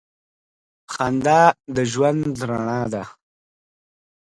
[0.93, 1.41] •خندا
[1.75, 3.03] د ژوند رڼا ده.